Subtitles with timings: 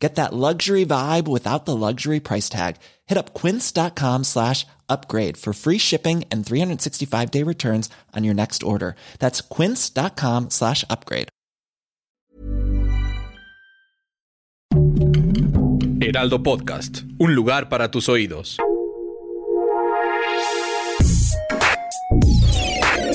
[0.00, 2.76] Get that luxury vibe without the luxury price tag.
[3.06, 8.62] Hit up quince.com slash upgrade for free shipping and 365 day returns on your next
[8.62, 8.96] order.
[9.18, 11.28] That's quince.com slash upgrade.
[16.02, 18.56] Heraldo Podcast, un lugar para tus oídos.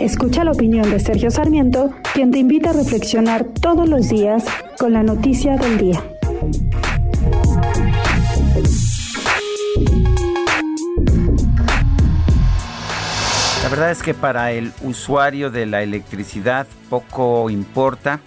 [0.00, 4.44] Escucha la opinión de Sergio Sarmiento, quien te invita a reflexionar todos los días
[4.78, 6.02] con la noticia del día.
[13.80, 18.20] Verdad es que para el usuario de la electricidad poco importa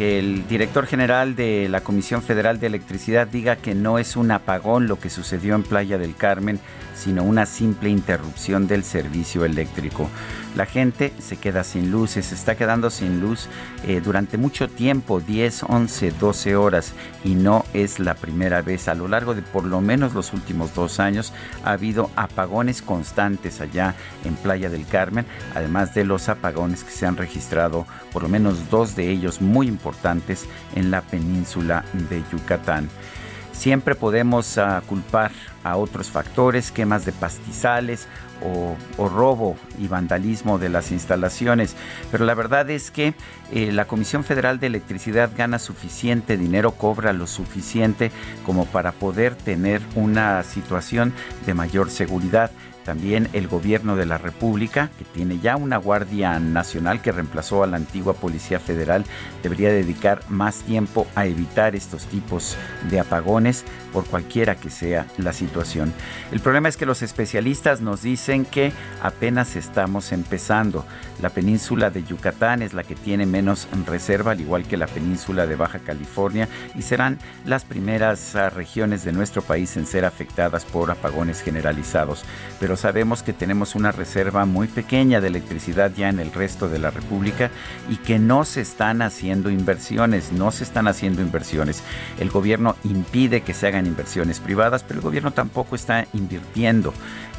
[0.00, 4.30] que el director general de la Comisión Federal de Electricidad diga que no es un
[4.30, 6.58] apagón lo que sucedió en Playa del Carmen,
[6.94, 10.08] sino una simple interrupción del servicio eléctrico.
[10.56, 13.48] La gente se queda sin luz, se está quedando sin luz
[13.86, 18.88] eh, durante mucho tiempo, 10, 11, 12 horas, y no es la primera vez.
[18.88, 23.60] A lo largo de por lo menos los últimos dos años ha habido apagones constantes
[23.60, 28.28] allá en Playa del Carmen, además de los apagones que se han registrado, por lo
[28.28, 29.89] menos dos de ellos muy importantes
[30.74, 32.88] en la península de Yucatán.
[33.52, 35.32] Siempre podemos uh, culpar
[35.64, 38.08] a otros factores, quemas de pastizales
[38.42, 41.76] o, o, robo y vandalismo de las instalaciones.
[42.10, 43.12] Pero la verdad es que
[43.52, 48.10] eh, la Comisión Federal de Electricidad gana suficiente dinero, cobra lo suficiente
[48.46, 51.12] como para poder tener una situación
[51.44, 52.50] de mayor seguridad.
[52.90, 57.68] También el gobierno de la República, que tiene ya una Guardia Nacional que reemplazó a
[57.68, 59.04] la antigua Policía Federal,
[59.44, 62.56] debería dedicar más tiempo a evitar estos tipos
[62.90, 65.92] de apagones por cualquiera que sea la situación.
[66.32, 70.84] El problema es que los especialistas nos dicen que apenas estamos empezando.
[71.20, 75.46] La península de Yucatán es la que tiene menos reserva, al igual que la península
[75.46, 80.64] de Baja California, y serán las primeras uh, regiones de nuestro país en ser afectadas
[80.64, 82.24] por apagones generalizados.
[82.58, 86.78] Pero sabemos que tenemos una reserva muy pequeña de electricidad ya en el resto de
[86.78, 87.50] la República
[87.88, 91.82] y que no se están haciendo inversiones, no se están haciendo inversiones.
[92.18, 96.92] El gobierno impide que se hagan inversiones privadas, pero el gobierno tampoco está invirtiendo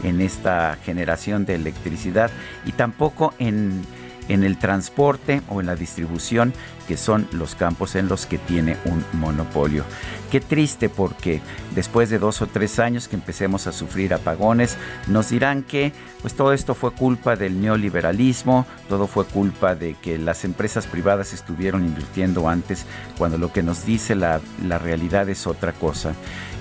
[0.04, 2.32] en esta generación electricidad
[2.66, 3.84] y tampoco en,
[4.32, 6.54] en el transporte o en la distribución,
[6.88, 9.84] que son los campos en los que tiene un monopolio.
[10.32, 11.42] Qué triste porque
[11.76, 15.92] después de dos o tres años que empecemos a sufrir apagones, nos dirán que
[16.22, 21.34] pues todo esto fue culpa del neoliberalismo, todo fue culpa de que las empresas privadas
[21.34, 22.86] estuvieron invirtiendo antes,
[23.18, 26.14] cuando lo que nos dice la, la realidad es otra cosa.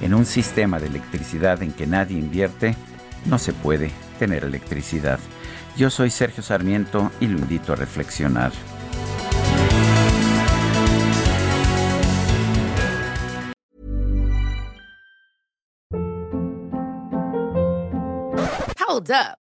[0.03, 2.75] En un sistema de electricidad en que nadie invierte,
[3.27, 5.19] no se puede tener electricidad.
[5.79, 8.53] Yo soy Sergio Sarmiento y lo invito a reflexionar.
[18.87, 19.40] Hold up.